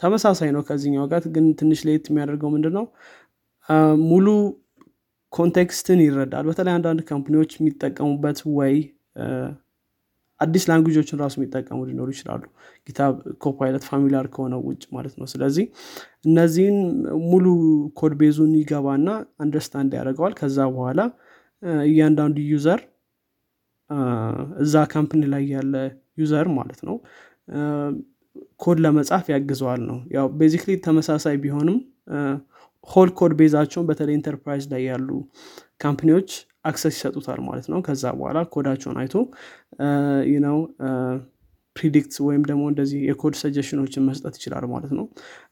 ተመሳሳይ 0.00 0.50
ነው 0.56 0.62
ከዚህኛው 0.62 1.06
ጋር 1.12 1.22
ግን 1.36 1.46
ትንሽ 1.60 1.80
ለየት 1.86 2.06
የሚያደርገው 2.10 2.50
ምንድን 2.54 2.74
ነው 2.78 2.84
ሙሉ 4.06 4.26
context 5.32 5.85
ን 5.85 6.00
ይረዳል። 6.04 6.44
በተለይ 6.50 6.74
አንዳንድ 6.74 7.00
company 7.08 7.35
ዎች 7.35 7.50
የሚጠቀሙበት 7.56 8.38
ወይ 8.58 8.74
አዲስ 10.40 10.64
language 10.68 10.98
ኦችን 10.98 11.20
ራሱ 11.22 11.34
የሚጠቀሙ 11.38 11.78
ሊኖሩ 11.88 12.08
ይችላሉ። 12.14 12.42
GitHub 12.88 13.12
Copilot 13.44 13.84
familiar 13.88 14.26
ከሆነው 14.34 14.60
ውጭ 14.68 14.82
ማለት 14.96 15.14
ነው። 15.20 15.26
ስለዚህ 15.32 15.64
እነዚህን 16.24 16.78
ሙሉ 17.26 17.46
code 18.00 18.14
base 18.20 18.36
ኡን 18.36 18.52
ይገባና 18.60 19.08
understand 19.42 19.92
ያደርገዋል። 19.98 20.34
ከዛ 20.40 20.58
በኋላ 20.74 21.00
እያንዳንዱ 21.86 22.36
user 22.52 22.80
እዛ 24.62 24.76
company 24.92 25.22
ላይ 25.32 25.44
ያለ 25.54 25.74
user 26.20 26.46
ማለት 26.56 26.80
ነው 26.88 26.96
ኮድ 28.60 28.78
ለመጻፍ 28.84 29.26
ያግዘዋል 29.32 29.80
ነው። 29.90 29.98
ያው 30.16 30.26
basically 30.40 30.72
ተመሳሳይ 30.86 31.36
ቢሆንም 31.44 31.78
whole 32.88 33.10
code 33.18 33.32
base 33.38 33.53
ኣቸውን 33.53 33.86
በተለይ 33.88 34.14
ኢንተርፕራይዝ 34.18 34.64
ላይ 34.72 34.82
ያሉ 34.88 35.08
company 35.80 36.10
ዎች 36.10 36.28
access 36.68 36.94
ይሰጡታል 36.96 37.40
ማለት 37.46 37.66
ነው። 37.72 37.78
ከዛ 37.86 38.04
በኋላ 38.18 38.38
ኮዳቸውን 38.54 38.96
አይቶ 39.02 39.14
ነው 40.46 40.56
predict 41.76 42.14
ወይም 42.26 42.42
ደግሞ 42.42 42.62
እንደዚህ 42.68 43.00
የ 43.08 43.17
code 43.17 43.34
suggestion 43.40 43.81
ኦችን 43.81 44.06
መስጠት 44.08 44.34
ይችላል 44.38 44.64
ማለት 44.66 44.92
ነው። 44.98 45.04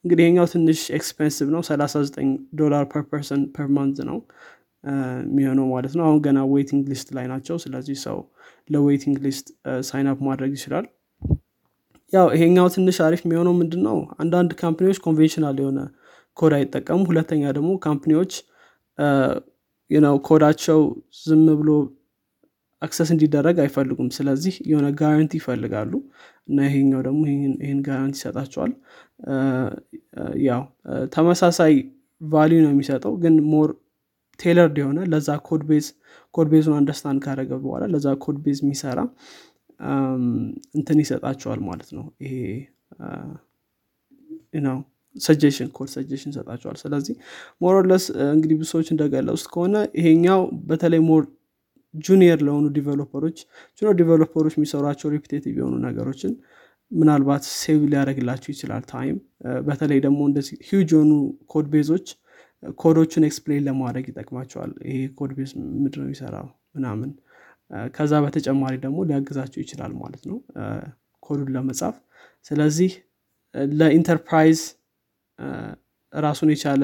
እንግዲህ 0.05 0.23
ይሄኛው 0.25 0.47
ትንሽ 0.53 0.81
expensive 0.99 1.49
ነው። 1.55 1.63
39 1.63 2.31
ዶላር 2.55 2.85
per 2.93 3.03
person 3.11 3.43
per 3.57 3.69
month 3.77 3.99
ነው 4.11 4.19
የሚሆነው 5.29 5.67
ማለት 5.67 5.93
ነው። 5.99 6.05
አሁን 6.07 6.19
ገና 6.23 6.39
waiting 6.53 6.85
list 6.93 7.09
ላይ 7.17 7.27
ናቸው። 7.27 7.59
ስለዚህ 7.59 7.99
ሰው 8.07 8.19
ለ 8.71 8.81
waiting 8.81 9.17
list 9.27 9.47
sign 9.83 10.09
ማድረግ 10.29 10.53
ይችላል። 10.59 10.87
ያው 12.13 12.27
ይሄኛው 12.35 12.67
ትንሽ 12.75 12.97
አሪፍ 13.05 13.21
የሚሆነው 13.25 13.55
ምንድን 13.61 13.83
ነው 13.87 13.97
አንዳንድ 14.23 14.51
company 14.61 14.85
ዎች 14.85 14.99
conventional 15.07 15.57
የሆነ 15.63 15.81
ኮድ 16.37 16.53
አይጠቀሙ 16.53 17.01
ሁለተኛ 17.11 17.43
ደግሞ 17.57 17.71
company 17.87 18.16
ዎች 18.16 18.33
ነው 19.91 20.15
ኮዳቸው 20.27 20.81
ዝም 21.23 21.45
ብሎ 21.61 21.71
access 22.85 23.09
እንዲደረግ 23.15 23.57
አይፈልጉም። 23.65 24.09
ስለዚህ 24.17 24.55
የሆነ 24.71 24.87
guarantee 25.01 25.33
ይፈልጋሉ 25.41 25.93
እና 26.49 26.59
ይሄኛው 26.69 27.01
ደግሞ 27.07 27.21
ይህን 27.61 27.81
guarantee 27.87 28.17
ይሰጣቸዋል። 28.21 28.73
ያው 30.47 30.63
ተመሳሳይ 31.15 31.75
value 32.21 32.59
ነው 32.65 32.73
የሚሰጠው 32.75 33.15
ግን 33.23 33.35
more 33.53 33.71
tailored 34.41 34.77
የሆነ 34.81 35.01
ለዛ 35.13 35.31
code 35.49 35.63
base 35.69 35.87
code 36.35 36.49
base 36.53 36.64
ኡን 36.64 36.75
understand 36.79 37.21
ካደረገ 37.25 37.53
በኋላ 37.65 37.85
ለዛ 37.93 38.07
code 38.25 38.39
base 38.45 38.59
የሚሰራ 38.65 39.01
እንትን 40.79 40.99
ይሰጣቸዋል 41.05 41.61
ማለት 41.69 41.91
ነው። 41.97 42.05
ይሄ 42.25 42.35
ነው 44.65 44.79
suggestion 45.17 45.69
code 45.77 45.89
suggestion 45.95 46.31
ይሰጣቸዋል። 46.33 46.77
ስለዚህ 46.83 47.15
more 47.61 47.78
or 47.78 47.87
less 47.87 48.05
እንግዲህ 48.33 48.57
ሰዎች 48.73 48.89
እንደገለጹት 48.95 49.47
ከሆነ 49.55 49.75
ይሄኛው 50.01 50.41
በተለይ 50.71 51.03
more 51.09 51.23
junior 52.05 52.41
ለሆኑ 52.47 52.67
developer 52.77 53.20
ኦች 53.20 53.39
junior 53.79 53.97
developer 54.01 54.38
ኦች 54.38 54.55
የሚሰሯቸው 54.59 55.09
repetitive 55.15 55.55
የሆኑ 55.61 55.75
ነገሮችን 55.87 56.33
ምናልባት 56.93 57.45
save 57.55 57.81
ሊያደርግላቸው 57.93 58.51
ይችላል 58.55 58.83
time 58.91 59.17
በተለይ 59.67 59.99
ደግሞ 60.07 60.21
እንደዚህ 60.31 60.57
ሂውጅ 60.69 60.91
የሆኑ 60.95 61.13
code 61.53 61.69
base 61.73 61.90
ኦች 61.90 62.07
code 62.79 62.97
ኦቹን 62.97 63.25
explain 63.29 63.65
ለማድረግ 63.67 64.05
ይጠቅማቸዋል። 64.11 64.73
ይሄ 64.89 64.99
code 65.19 65.33
base 65.39 65.51
ምንድን 65.75 65.99
ነው 66.01 66.07
የሚሰራው 66.07 66.47
ምናምን። 66.77 67.11
ከዛ 67.95 68.15
በተጨማሪ 68.25 68.75
ደግሞ 68.85 68.99
ሊያግዛቸው 69.09 69.61
ይችላል 69.65 69.93
ማለት 70.03 70.23
ነው። 70.31 70.39
ኮዱን 71.23 71.51
ለመጻፍ። 71.55 71.97
ስለዚህ 72.47 72.91
ለኢንተርፕራይዝ 73.75 74.61
ራሱን 76.13 76.51
የቻለ 76.55 76.83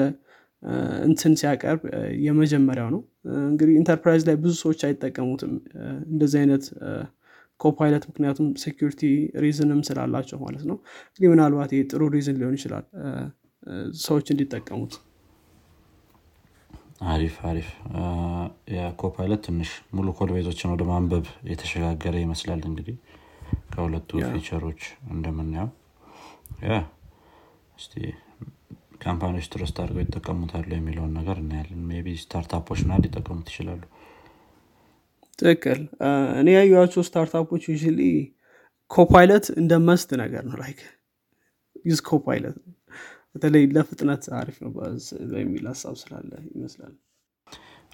እንትን 1.05 1.33
ሲያቀርብ 1.39 1.83
የመጀመሪያው 2.25 2.89
ነው። 2.95 3.01
እንግዲህ 3.47 3.73
ኢንተርፕራይዝ 3.79 4.23
ላይ 4.27 4.35
ብዙ 4.35 4.53
ሰዎች 4.61 4.81
አይጠቀሙትም። 4.87 5.53
እንደዚህ 6.07 6.39
አይነት 6.41 6.65
Copilot 7.59 8.03
ምክንያቱም 8.09 8.47
security 8.61 9.01
reason 9.43 9.72
ም 9.72 9.81
ስላላቸው 9.87 10.37
ማለት 10.45 10.63
ነው። 10.69 10.77
እንግዲህ 11.09 11.29
ምናልባት 11.33 11.71
ይህ 11.75 11.83
ጥሩ 11.91 12.01
reason 12.15 12.37
ሊሆን 12.41 12.55
ይችላል። 12.59 12.85
ሰዎች 14.03 14.27
እንዲጠቀሙት። 14.33 14.93
አሪፍ 17.11 17.35
አሪፍ። 17.49 17.69
የ 18.73 18.88
Copilot 18.88 19.41
ትንሽ 19.45 19.69
ሙሉ 19.93 20.07
codebase 20.17 20.48
ኦችን 20.48 20.71
ወደ 20.73 20.83
ማንበብ 20.89 21.27
የተሸጋገረ 21.51 22.15
ይመስላል። 22.23 22.61
እንግዲህ 22.69 22.97
ከሁለቱ 23.71 24.09
feature 24.33 24.63
ኦች 24.63 24.81
እንደምናየው 25.11 25.69
company 29.01 29.30
ዎች 29.30 29.47
trust 29.53 29.77
አድርገው 29.81 30.03
ይጠቀሙታሉ 30.03 30.69
የሚለውን 30.75 31.13
ነገር 31.19 31.37
እናያለን። 31.41 31.83
ቢ 32.05 32.15
startup 32.21 32.59
ኦች 32.59 32.81
ና 32.89 32.99
ሊጠቀሙት 33.03 33.47
ይችላሉ። 33.51 33.81
ትክክል። 35.39 35.79
እኔ 36.41 36.47
ያዩዋቸው 36.57 37.03
startup 37.07 37.43
ኦች 37.43 37.63
you 37.69 37.75
Copilot 38.91 39.45
እንደ 39.59 39.73
must 39.87 40.09
ነገር 40.21 40.43
ነው። 40.49 40.57
like 40.61 40.79
use 41.85 41.99
Copilot። 42.07 42.57
በተለይ 43.33 43.63
ለፍጥነት 43.75 44.23
አሪፍ 44.39 44.57
ነው 44.63 44.71
በሚል 45.31 45.65
ሀሳብ 45.71 45.93
ስላለ 46.01 46.31
ይመስላል። 46.49 46.93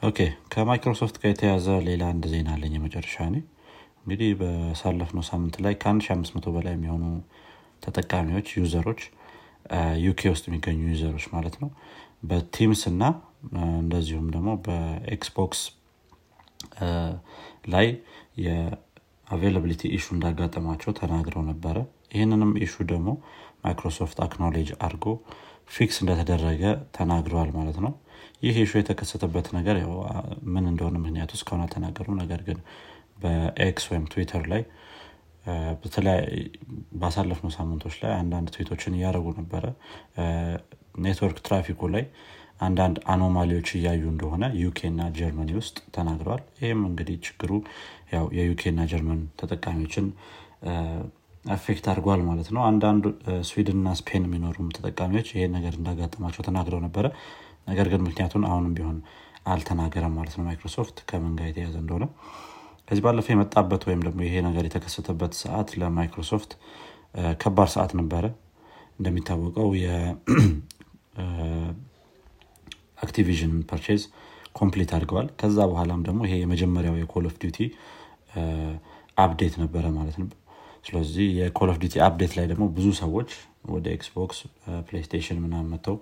okay 0.01 0.19
ከ 0.53 0.65
Microsoft 0.65 1.15
ጋር 1.21 1.29
የተያዘ 1.31 1.67
ሌላ 1.87 2.03
አንድ 2.13 2.25
ዜና 2.31 2.49
አለኝ 2.55 2.73
የመጨረሻ 2.77 3.27
ኔ 3.29 3.37
እንግዲህ 3.99 4.29
በሳለፍነው 4.41 5.23
ሳምንት 5.29 5.55
ላይ 5.65 5.73
ከ1500 5.83 6.53
በላይ 6.55 6.73
የሚሆኑ 6.75 7.03
ተጠቃሚዎች 7.83 8.49
user 8.57 8.79
ኦች 8.79 9.01
ዩኬ 10.03 10.21
ውስጥ 10.33 10.45
የሚገኙ 10.47 10.79
user 10.91 11.09
ኦች 11.09 11.25
ማለት 11.33 11.55
ነው። 11.62 11.69
በ 12.24 12.40
Teams 12.40 12.81
እና 12.91 13.03
እንደዚሁም 13.79 14.27
ደግሞ 14.36 14.50
በ 14.65 14.98
Xbox 14.98 15.62
ላይ 17.74 17.88
የ 18.46 18.65
availability 18.65 19.81
issue 19.98 20.05
እንዳጋጠማቸው 20.15 20.91
ተናግረው 21.00 21.43
ነበረ። 21.50 21.77
ይህንንም 22.13 22.51
issue 22.65 22.75
ደግሞ 22.91 23.09
Microsoft 23.63 24.17
acknowledge 24.25 24.69
አድርጎ 24.79 25.05
fix 25.72 25.98
እንደተደረገ 26.03 26.63
ተናግረዋል 26.97 27.50
ማለት 27.57 27.77
ነው። 27.86 27.93
ይህ 28.43 28.57
issue 28.63 28.72
የተከሰተበት 28.79 29.47
ነገር 29.57 29.77
ምን 30.53 30.65
እንደሆነ 30.71 30.95
ምክንያቱ 31.03 31.31
እስካሁን 31.38 31.63
አልተናገሩም። 31.65 32.19
ነገር 32.21 32.41
ግን 32.47 32.59
በ 33.22 33.64
X 33.64 33.86
ወይም 33.91 34.05
ትዊተር 34.12 34.43
ላይ 34.51 34.62
ባሳለፍነው 37.01 37.51
ሳምንቶች 37.58 37.96
ላይ 38.01 38.12
አንዳንድ 38.20 38.48
ትዊቶችን 38.56 38.96
እያደረጉ 38.98 39.27
ነበረ። 39.39 39.63
network 40.98 41.39
traffic 41.48 41.80
ኡ 41.80 41.89
ላይ 41.94 42.04
አንዳንድ 42.62 42.98
anomaly 43.13 43.49
ዎች 43.49 43.69
እያዩ 43.77 44.04
እንደሆነ 44.12 44.44
ዩኬ 44.62 44.80
እና 44.92 45.01
ጀርመኒ 45.18 45.51
ውስጥ 45.60 45.77
ተናግረዋል። 45.96 46.44
ይህም 46.62 46.82
እንግዲህ 46.89 47.18
ችግሩ 47.25 47.51
ያው 48.13 48.25
የዩኬ 48.38 48.63
እና 48.72 48.84
ጀርመን 48.92 49.20
ተጠቃሚዎችን 49.42 50.06
affect 51.50 51.86
አድርጓል 51.92 52.22
ማለት 52.30 52.48
ነው። 52.56 52.62
አንዳንድ 52.70 53.04
ስዊድን 53.50 53.77
እና 53.82 53.92
ስፔን 54.00 54.25
የሚኖሩም 54.27 54.74
ተጠቃሚዎች 54.77 55.27
ይሄ 55.33 55.44
ነገር 55.55 55.74
እንዳጋጠማቸው 55.79 56.46
ተናግረው 56.48 56.81
ነበረ። 56.88 57.05
ነገር 57.68 57.88
ግን 57.94 58.03
ምክንያቱን 58.07 58.44
አሁንም 58.50 58.74
ቢሆን 58.77 58.98
አልተናገረም 59.48 60.16
ማለት 60.18 60.36
ነው። 60.38 60.46
ማይክሮሶፍት 60.48 60.98
ከምን 61.10 61.33
ጋር 61.40 61.48
የተያዘ 61.50 61.75
እንደሆነ 61.83 62.05
ከዚህ 62.87 63.01
ባለፈ 63.05 63.27
የመጣበት 63.31 63.81
ወይም 63.87 64.01
ደግሞ 64.05 64.19
ይሄ 64.27 64.35
ነገር 64.45 64.63
የተከሰተበት 64.67 65.33
ሰዓት 65.41 65.69
ለማይክሮሶፍት 65.79 66.51
ከባድ 67.41 67.69
ሰዓት 67.73 67.91
ነበረ። 68.00 68.25
እንደሚታወቀው 69.00 69.67
የ 72.98 73.07
Activision 73.07 73.53
purchase 73.70 74.03
complete 74.57 74.92
አድርገዋል። 74.97 75.27
ከዛ 75.39 75.57
በኋላም 75.71 76.01
ደግሞ 76.07 76.21
ይሄ 76.27 76.35
የመጀመሪያው 76.41 76.95
የ 77.01 77.09
Call 77.09 77.25
of 77.29 77.35
Duty 77.44 77.57
update 79.18 79.55
ነበረ 79.63 79.85
ማለት 79.97 80.15
ነው። 80.21 80.27
ስለዚህ 80.85 81.27
የ 81.40 81.50
Call 81.50 81.70
of 81.74 81.77
Duty 81.83 81.96
update 82.07 82.33
ላይ 82.37 82.45
ደግሞ 82.51 82.65
ብዙ 82.75 82.87
ሰዎች 83.01 83.29
ወደ 83.73 83.85
Xbox 83.96 84.40
PlayStation 84.87 85.37
ምናምን 85.43 85.69
መጥተው 85.73 85.95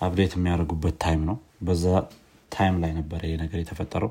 update 0.00 0.32
የሚያደርጉበት 0.36 0.96
time 1.04 1.22
ነው። 1.30 1.36
በዛ 1.66 1.84
time 2.52 2.76
ላይ 2.82 2.92
ነበረ 2.98 3.20
ይሄ 3.26 3.36
ነገር 3.42 3.58
የተፈጠረው 3.62 4.10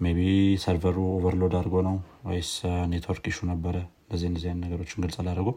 ቢ 0.00 0.20
server 0.62 0.98
ኡ 1.16 1.24
overload 1.24 1.54
አድርጎ 1.58 1.76
ነው 1.86 1.96
ወይስ 2.26 2.50
network 2.92 3.24
issue 3.30 3.38
ነበረ? 3.50 3.74
እንደዚህ 4.02 4.26
እንደዚህ 4.30 4.48
አይነት 4.50 4.62
ነገሮችን 4.64 5.02
ግልጽ 5.02 5.16
አላደረጉም 5.22 5.56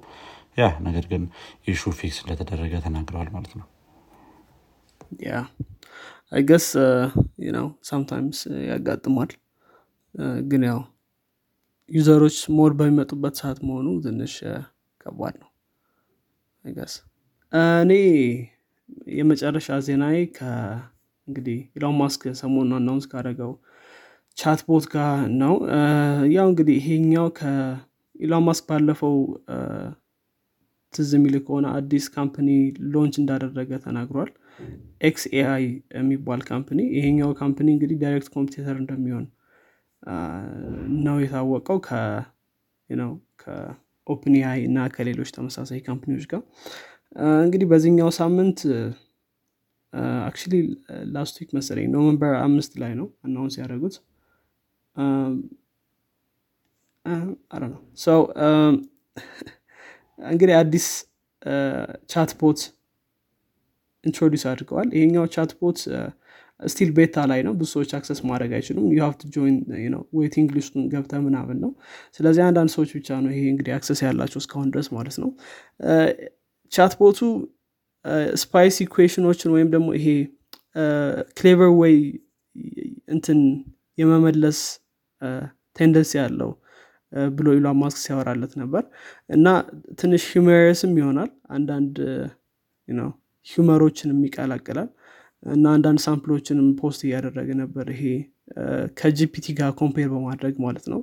yeah 0.57 0.65
ነገር 0.87 1.05
ግን 1.11 1.23
issue 1.67 1.91
fix 1.99 2.17
እንደተደረገ 2.23 2.73
ተናግረዋል 2.85 3.29
ማለት 3.35 3.53
ነው። 3.59 3.67
yeah 5.25 5.39
I 6.31 6.37
guess 6.37 6.67
ነው 7.55 7.67
sometimes 7.89 8.39
ያጋጥማል። 8.69 9.31
ግን 10.49 10.63
ያው 10.69 10.79
user 11.89 12.13
ኦች 12.13 12.37
more 12.57 12.71
በሚመጡበት 12.79 13.35
ሰዓት 13.41 13.59
መሆኑ 13.67 13.87
ትንሽ 14.05 14.35
ከባድ 15.01 15.35
ነው። 15.41 15.49
I 16.65 16.70
guess 16.70 16.93
እኔ 17.81 17.91
የመጨረሻ 19.17 19.77
ዜናዬ 19.87 20.17
እንግዲህ 21.27 21.59
ኢሎን 21.77 21.95
ማስክ 21.99 22.23
ሰሞኑ 22.39 22.71
announce 22.77 23.05
ካደረገው 23.11 23.51
chatbot 24.37 24.85
ጋር 24.93 25.09
ነው። 25.41 25.53
ያው 26.35 26.47
እንግዲህ 26.51 26.75
ይሄኛው 26.81 27.27
ከኢሎን 27.37 28.43
ማስክ 28.47 28.65
ባለፈው 28.69 29.15
ትዝ 30.93 31.11
የሚል 31.17 31.35
ከሆነ 31.45 31.65
አዲስ 31.77 32.05
company 32.15 32.49
launch 32.93 33.15
እንዳደረገ 33.21 33.71
ተናግሯል። 33.85 34.31
xAI 35.01 35.63
የሚባል 35.97 36.41
company። 36.49 36.79
ይሄኛው 36.97 37.31
company 37.39 37.67
እንግዲህ 37.75 37.97
direct 38.03 38.29
competitor 38.35 38.75
እንደሚሆን 38.81 39.25
ነው 41.05 41.17
የታወቀው 41.23 41.77
ከ 43.39 44.33
OpenAI 44.39 44.59
እና 44.67 44.87
ከሌሎች 44.95 45.29
ተመሳሳይ 45.37 45.79
company 45.87 46.11
ዎች 46.11 46.25
ጋር። 46.31 46.41
እንግዲህ 47.45 47.67
በዚህኛው 47.71 48.09
ሳምንት 48.19 48.59
actually 50.27 50.53
last 51.15 51.35
week 51.41 51.49
መሰለኝ 51.57 51.87
November 51.95 52.33
አምስት 52.45 52.73
ላይ 52.83 52.91
ነው 52.99 53.07
announce 53.25 53.55
ያደረጉት 53.59 53.95
ነው 57.65 57.73
ሰው 57.97 58.21
እንግዲህ 60.29 60.53
አዲስ 60.59 60.85
chatbot 62.11 62.59
introduce 64.03 64.43
አድርገዋል። 64.49 64.89
ይሄኛው 64.97 65.25
chatbot 65.35 65.79
still 66.59 66.89
beta 66.97 67.25
ላይ 67.31 67.39
ነው። 67.47 67.53
ብዙ 67.59 67.67
ሰዎች 67.73 67.91
access 67.97 68.19
ማድረግ 68.29 68.51
አይችሉም። 68.57 68.85
you 68.93 68.99
have 69.05 69.15
join 69.35 69.57
waiting 70.19 70.49
list 70.55 70.69
ኡን 70.69 70.83
ገብተ 70.93 71.19
ምናምን 71.25 71.57
ነው። 71.63 71.71
ስለዚህ 72.17 72.41
አንዳንድ 72.47 72.71
ሰዎች 72.75 72.91
ብቻ 72.97 73.09
ነው 73.23 73.29
ይሄ 73.33 73.41
እንግዲህ 73.53 73.71
access 73.77 73.99
ያላቸው 74.05 74.39
እስካሁን 74.43 74.69
ድረስ 74.73 74.87
ማለት 74.97 75.17
ነው። 75.23 75.29
chatbot 76.71 77.19
ኡ 78.43 78.53
spicy 78.53 78.77
question 78.85 79.23
ኦችን 79.23 79.51
ወይም 79.55 79.69
ደግሞ 79.75 79.89
ይሄ 79.99 80.07
clever 81.37 81.71
ወይ 81.81 81.95
እንትን 83.07 83.39
የመመለስ 83.97 84.59
tendency 85.75 86.11
ያለው 86.21 86.51
ብሎ 87.31 87.47
ኢሎን 87.55 87.77
ማስክ 87.81 87.99
ሲያወራለት 88.03 88.53
ነበር። 88.61 88.83
እና 89.29 89.47
ትንሽ 89.99 90.23
humorous 90.33 90.81
ም 90.81 90.93
ይሆናል 91.01 91.29
አንዳንድ 91.57 91.95
humor 93.47 93.75
ኦችንም 93.75 94.19
ይቀላቅላል 94.27 94.89
እና 95.53 95.65
አንዳንድ 95.75 95.99
sample 96.05 96.32
ኦችንም 96.32 96.67
post 96.79 97.01
እያደረገ 97.07 97.49
ነበር 97.61 97.85
ይሄ 97.95 98.03
ከ 98.99 99.18
GPT 99.18 99.45
ጋር 99.59 99.71
compare 99.79 100.07
በማድረግ 100.13 100.55
ማለት 100.65 100.85
ነው። 100.93 101.01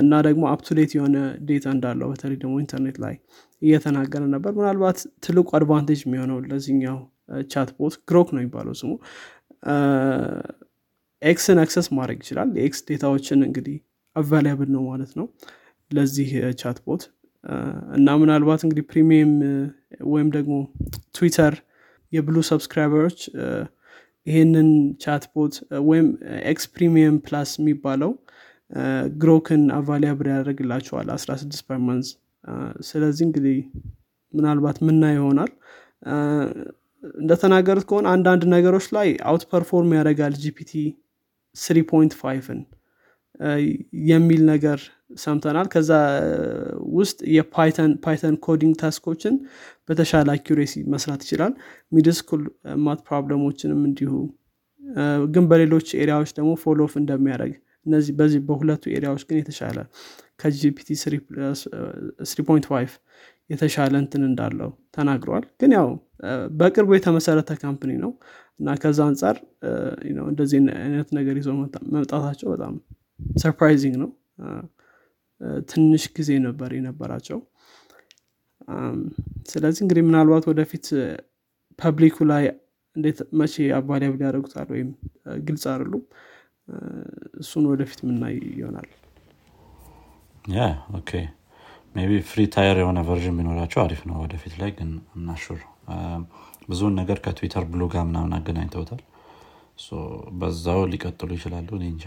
እና 0.00 0.12
ደግሞ 0.26 0.42
up 0.52 0.62
to 0.62 0.72
date 0.72 0.92
የሆነ 0.96 1.16
data 1.48 1.66
እንዳለው 1.74 2.08
በተለይ 2.12 2.36
ደግሞ 2.42 2.54
ኢንተርኔት 2.62 2.96
ላይ 3.04 3.14
እየተናገረ 3.62 4.22
ነበር። 4.34 4.52
ምናልባት 4.58 5.00
ትልቁ 5.24 5.48
advantage 5.58 6.00
የሚሆነው 6.04 6.38
ለዚህኛው 6.50 6.98
chatbot 7.50 7.94
Grok 8.08 8.28
ነው 8.34 8.40
የሚባለው 8.42 8.74
ስሙ 8.80 8.92
X 11.22 11.34
ን 11.34 11.58
access 11.62 11.86
ማድረግ 11.96 12.18
ይችላል። 12.22 12.48
የ 12.58 12.73
X 12.73 12.80
data 12.88 13.09
ዎችን 13.09 13.40
እንግዲህ 13.48 13.76
available 14.16 14.70
ነው 14.76 14.82
ማለት 14.90 15.12
ነው 15.18 15.26
ለዚህ 15.90 16.30
chatbot 16.60 17.02
እና 17.96 18.08
ምናልባት 18.20 18.60
እንግዲህ 18.66 18.84
premium 18.90 19.32
ወይም 20.12 20.28
ደግሞ 20.36 20.54
Twitter 21.16 21.54
የ 22.12 22.20
Blue 22.20 22.36
subscriber 22.50 23.00
ኦች 23.00 23.20
ይህንን 24.26 24.68
chatbot 25.02 25.54
ወይም 25.88 26.08
X 26.50 26.66
Premium 26.74 27.16
Plus 27.26 27.52
የሚባለው 27.60 28.10
Grok 29.22 29.49
ን 29.49 29.62
available 29.78 30.28
ያደርግላቸዋል 30.32 31.08
16 31.16 31.64
per 31.68 31.82
month 31.82 32.06
ስለዚህ 32.88 33.24
እንግዲህ 33.28 33.56
ምናልባት 34.34 34.78
ምናይ 34.86 35.10
ይሆናል። 35.12 35.50
እንደተናገሩት 37.18 37.84
ከሆነ 37.88 38.06
አንዳንድ 38.14 38.42
ነገሮች 38.54 38.86
ላይ 38.96 39.08
outperform 39.30 39.90
ያደርጋል 39.98 40.34
GPT 40.42 40.72
3.5ን 41.56 42.60
የሚል 44.10 44.42
ነገር 44.44 44.78
ሰምተናል። 45.16 45.66
ከዛ 45.74 45.90
ውስጥ 46.98 47.18
የ 47.36 47.61
Python 47.61 48.36
coding 48.46 48.74
task 48.82 49.03
ኦችን 49.03 49.34
በተሻለ 49.88 50.28
accuracy 50.36 50.74
መስራት 50.94 51.20
ይችላል። 51.26 51.52
middle 51.92 52.14
school 52.20 52.42
math 52.86 53.00
problem 53.08 53.42
ኦችንም 53.42 53.80
እንዲሁ 53.90 54.12
ግን 55.34 55.44
በሌሎች 55.50 55.88
area 56.02 56.16
ዎች 56.16 56.30
ደግሞ 56.38 56.50
fall 56.62 56.79
off 56.79 56.92
እንደሚያደርግ 57.00 57.54
እነዚህ 57.86 58.12
በዚህ 58.18 58.40
በሁለቱ 58.48 58.82
area 58.96 59.09
ዎች 59.09 59.22
ግን 59.28 59.38
የተሻለ 59.40 59.78
ከ 60.40 60.59
GPT 60.59 60.88
3.5 61.02 62.98
የተሻለ 63.50 63.94
እንትን 64.02 64.22
እንዳለው 64.28 64.70
ተናግረዋል 64.96 65.44
ግን 65.60 65.72
ያው 65.76 65.88
በቅርቡ 66.58 66.90
የተመሰረተ 66.96 67.52
company 67.62 67.92
ነው 68.04 68.12
እና 68.60 68.74
ከዛ 68.82 69.00
አንጻር 69.08 69.36
እንደዚህ 70.30 70.58
አይነት 70.82 71.08
ነገር 71.18 71.36
ይዘው 71.40 71.54
መምጣታቸው 71.94 72.48
በጣም 72.54 72.74
surprising 73.36 73.94
ነው። 74.02 74.10
ትንሽ 75.70 76.04
ጊዜ 76.16 76.30
ነበር 76.44 76.70
የነበራቸው። 76.76 77.38
ስለዚህ 79.50 79.80
እንግዲህ 79.84 80.04
ምናልባት 80.08 80.44
ወደፊት 80.50 80.86
ፐብሊኩ 81.78 82.16
ላይ 82.30 82.44
እንዴት 82.96 83.18
መቼ 83.40 83.54
አቫሊያብል 83.78 84.20
ያደርጉታል 84.26 84.68
ወይም 84.74 84.88
ግልጽ 85.46 85.64
አይደሉም። 85.72 86.04
እሱን 87.42 87.64
ወደፊት 87.70 88.00
ምናይ 88.08 88.34
ይሆናል 88.58 88.88
ቢ 91.94 92.18
ፍሪ 92.28 92.40
ታየር 92.54 92.76
የሆነ 92.80 92.98
ቨርዥን 93.08 93.36
ቢኖራቸው 93.38 93.80
አሪፍ 93.82 94.00
ነው 94.08 94.16
ወደፊት 94.22 94.54
ላይ 94.60 94.70
ግን 94.76 94.90
እናሹር 95.16 95.60
ብዙውን 96.70 96.94
ነገር 97.00 97.18
ከትዊተር 97.24 97.64
ብሎጋ 97.72 97.94
ምናምን 98.08 98.32
አገናኝተውታል። 98.36 99.00
በዛው 100.40 100.80
ሊቀጥሉ 100.92 101.30
ይችላሉ። 101.36 101.68
እኔ 101.78 101.84
እንጃ። 101.92 102.04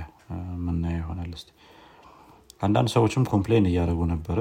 ምናየው 0.66 1.00
ይሆናል 1.02 1.32
ስ 1.36 1.46
አንዳንድ 2.62 2.90
ሰዎችም 2.94 3.24
complain 3.32 3.66
እያደረጉ 3.70 4.02
ነበረ። 4.14 4.38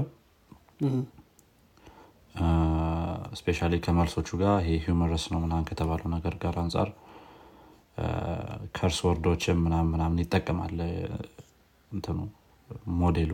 especially 3.41 3.59
ከመልሶቹ 3.85 4.29
ጋር 4.43 4.55
ይሄ 4.63 4.77
humorous 4.85 5.25
ነው 5.33 5.41
ምናምን 5.45 5.67
ከተባለው 5.71 6.09
ነገር 6.15 6.35
ጋር 6.43 6.57
አንጻር 6.63 6.89
curse 8.77 8.99
word 9.07 9.27
ኦችም 9.27 9.59
ምናምን 9.67 9.91
ምናምን 9.95 10.21
ይጠቀማል። 10.25 10.77
እንትኑ 11.91 12.19
ሞዴሉ 12.99 13.33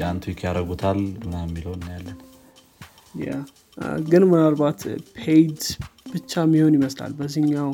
ያን 0.00 0.20
tweak 0.24 0.40
ያደረጉታል 0.46 0.98
ምናምን 1.22 1.50
የሚለው 1.50 1.74
እናያለን። 1.78 2.18
ግን 4.08 4.22
ምናልባት 4.30 4.80
paid 5.18 5.60
ብቻ 6.12 6.32
የሚሆን 6.44 6.76
ይመስላል። 6.78 7.12
በዚህኛው 7.18 7.68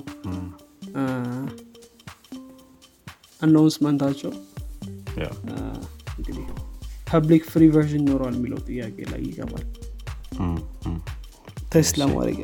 announcement 3.42 3.99
ኣቸው 3.99 4.32
እንግዲህ 6.16 6.44
public 7.06 7.44
free 7.52 7.64
version 7.74 8.02
ይኖረዋል 8.02 8.34
የሚለው 8.38 8.60
ጥያቄ 8.68 8.96
ላይ 9.12 9.22
ይገባል። 9.28 9.64
test 11.72 11.94
ለማድረግ 12.00 12.38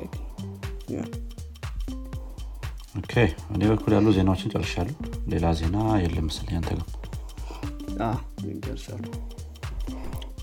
okay 3.01 3.14
እኔ 3.55 3.62
በኩል 3.71 3.93
ያሉ 3.97 4.09
ዜናዎችን 4.17 4.53
ጨርሻለሁ 4.55 4.88
ሌላ 5.33 5.47
ዜና 5.59 5.77
የለም 6.03 6.27
ምትል 6.29 6.48
ያንተ 6.55 6.71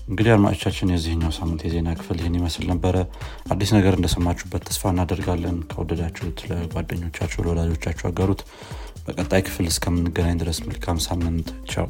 እንግዲህ 0.08 0.30
አድማጮቻችን 0.32 0.90
የዚህኛው 0.92 1.32
ሳምንት 1.36 1.62
የዜና 1.64 1.94
ክፍል 1.98 2.18
ይህን 2.20 2.36
ይመስል 2.38 2.64
ነበረ። 2.72 2.96
አዲስ 3.52 3.70
ነገር 3.76 3.94
እንደሰማችሁበት 3.96 4.66
ተስፋ 4.68 4.92
እናደርጋለን። 4.92 5.56
ከወደዳችሁት 5.70 6.40
ለጓደኞቻችሁ 6.50 7.44
ለወዳጆቻችሁ 7.46 8.06
አገሩት 8.10 8.42
በቀጣይ 9.06 9.42
ክፍል 9.46 9.66
እስከምንገናኝ 9.72 10.36
ድረስ 10.42 10.60
መልካም 10.68 11.00
ሳምንት። 11.06 11.48
ቻው 11.72 11.88